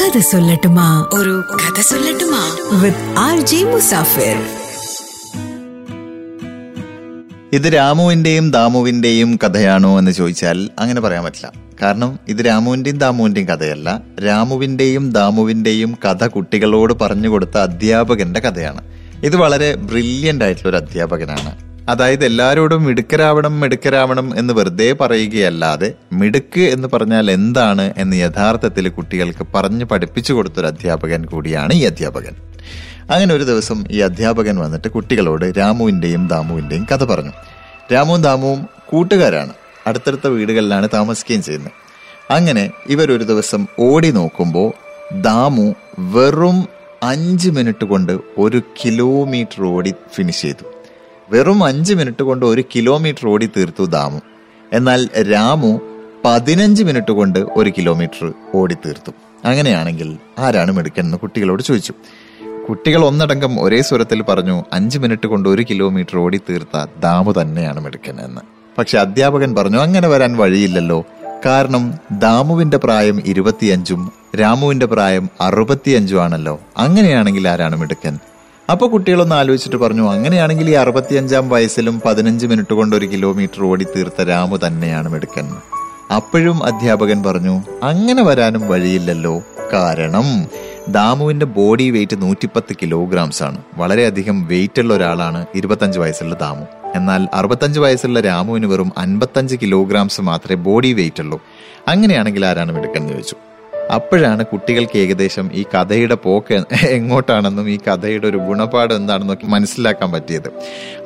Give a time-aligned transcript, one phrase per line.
[0.00, 1.08] കഥ സൊല്ലട്ടുമാ.
[1.12, 2.56] ഒരു കഥ സൊല്ലട്ടുമാ.
[2.82, 4.36] With R J Musafir.
[7.52, 11.52] ഇത് രാമുവിന്റെയും ദാമുവിന്റെയും കഥയാണോ എന്ന് ചോദിച്ചാൽ അങ്ങനെ പറയാൻ പറ്റില്ല.
[11.82, 14.00] കാരണം ഇത് രാമുവിന്റെയും ദാമുവിന്റെയും കഥയല്ല.
[14.26, 18.80] രാമുവിന്റെയും ദാമുവിന്റെയും കഥ കുട്ടികളോട് പറഞ്ഞു കൊടുത്ത അധ്യാപകന്റെ കഥയാണ്.
[19.24, 21.67] ഇത് വളരെ ബ്രില്യന്റ് ആയിട്ടുള്ള ഒരു അധ്യാപകനാണ്.
[21.88, 29.84] അതായത് എല്ലാവരോടും മിടുക്കരാവണം മിടുക്കരാവണം എന്ന് വെറുതെ പറയുകയല്ലാതെ മിടുക്ക് എന്ന് പറഞ്ഞാൽ എന്താണ് എന്ന് യഥാർത്ഥത്തിൽ കുട്ടികൾക്ക് പറഞ്ഞു
[29.84, 32.36] പഠിപ്പിച്ചു കൊടുത്തൊരു അധ്യാപകൻ കൂടിയാണ് ഈ അധ്യാപകൻ.
[33.10, 37.32] അങ്ങനെ ഒരു ദിവസം ഈ അധ്യാപകൻ വന്നിട്ട് കുട്ടികളോട് രാമുവിന്റെയും ദാമുവിന്റെയും കഥ പറഞ്ഞു.
[37.92, 39.52] രാമുവും ദാമുവും കൂട്ടുകാരാണ്.
[39.86, 41.72] അടുത്തടുത്ത വീടുകളിലാണ് താമസിക്കുകയും ചെയ്യുന്നത്.
[42.32, 44.72] അങ്ങനെ ഇവരൊരു ദിവസം ഓടി നോക്കുമ്പോൾ
[45.20, 46.68] ദാമു വെറും
[47.02, 50.77] അഞ്ച് മിനിറ്റ് കൊണ്ട് ഒരു കിലോമീറ്റർ ഓടി ഫിനിഷ് ചെയ്തു.
[51.30, 54.20] വെറും അഞ്ച് മിനിറ്റ് കൊണ്ട് ഒരു കിലോമീറ്റർ ഓടി തീർത്തു ദാമു.
[54.72, 55.80] എന്നാൽ രാമു
[56.24, 59.12] പതിനഞ്ച് മിനിറ്റ് കൊണ്ട് ഒരു കിലോമീറ്റർ ഓടി തീർത്തു.
[59.44, 61.92] അങ്ങനെയാണെങ്കിൽ ആരാണ് മിടുക്കൻ എന്ന് കുട്ടികളോട് ചോദിച്ചു.
[62.68, 68.20] കുട്ടികൾ ഒന്നടങ്കം ഒരേ സ്വരത്തിൽ പറഞ്ഞു അഞ്ച് മിനിറ്റ് കൊണ്ട് ഒരു കിലോമീറ്റർ ഓടി തീർത്ത ദാമു തന്നെയാണ് മിടുക്കൻ
[68.20, 68.40] എന്ന്
[68.78, 71.04] പക്ഷെ അധ്യാപകൻ പറഞ്ഞു അങ്ങനെ വരാൻ വഴിയില്ലല്ലോ.
[71.46, 76.60] കാരണം ദാമുവിന്റെ പ്രായം ഇരുപത്തിയഞ്ചും രാമുവിന്റെ പ്രായം അറുപത്തിയഞ്ചും ആണല്ലോ.
[76.76, 78.18] അങ്ങനെയാണെങ്കിൽ ആരാണ് മിടുക്കൻ?
[78.70, 84.22] അപ്പൊ കുട്ടികളൊന്ന് ആലോചിച്ചിട്ട് പറഞ്ഞു അങ്ങനെയാണെങ്കിൽ ഈ അറുപത്തിയഞ്ചാം വയസ്സിലും പതിനഞ്ച് മിനിറ്റ് കൊണ്ട് ഒരു കിലോമീറ്റർ ഓടി തീർത്ത
[84.22, 85.56] രാമു തന്നെയാണ് മിടുക്കൻ.
[86.14, 89.42] അപ്പോഴും അധ്യാപകൻ പറഞ്ഞു അങ്ങനെ വരാനും വഴിയില്ലല്ലോ.
[89.72, 90.46] കാരണം
[90.88, 93.58] ദാമുവിന്റെ ബോഡി വെയിറ്റ് നൂറ്റിപ്പത്ത് കിലോഗ്രാംസ് ആണ്.
[93.76, 96.64] വളരെയധികം വെയിറ്റ് ഉള്ള ഒരാളാണ് ഇരുപത്തഞ്ച് വയസ്സുള്ള ദാമു.
[96.94, 101.40] എന്നാൽ അറുപത്തഞ്ച് വയസ്സുള്ള രാമുവിന് വെറും അൻപത്തഞ്ച് കിലോഗ്രാംസ് മാത്രമേ ബോഡി വെയിറ്റ് ഉള്ളൂ.
[101.88, 103.08] അങ്ങനെയാണെങ്കിൽ ആരാണ് മിടുക്കൻ?
[103.08, 103.36] ചോദിച്ചു.
[103.90, 110.52] അപ്പോഴാണ് കുട്ടികൾക്ക് ഏകദേശം ഈ കഥയുടെ പോക്ക് എങ്ങോട്ടാണെന്നും ഈ കഥയുടെ ഒരു ഗുണപാഠം എന്താണെന്നും മനസ്സിലാക്കാൻ പറ്റിയത്.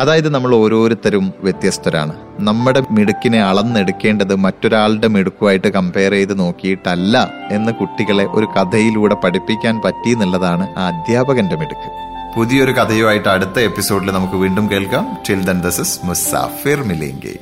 [0.00, 2.14] അതായത് നമ്മൾ ഓരോരുത്തരും വ്യത്യസ്തരാണ്.
[2.40, 10.74] നമ്മുടെ മിടുക്കിനെ അളന്നെടുക്കേണ്ടത് മറ്റൊരാളുടെ മിടുക്കുമായിട്ട് കമ്പയർ ചെയ്ത് നോക്കിയിട്ടല്ല എന്ന് കുട്ടികളെ ഒരു കഥയിലൂടെ പഠിപ്പിക്കാൻ പറ്റി എന്നുള്ളതാണ്
[10.78, 11.90] ആ അധ്യാപകന്റെ മിടുക്ക്.
[12.36, 15.18] പുതിയൊരു കഥയുമായിട്ട് അടുത്ത എപ്പിസോഡിൽ നമുക്ക് വീണ്ടും കേൾക്കാം.
[15.28, 17.34] Till then this is Musafir മിലേങ്കെ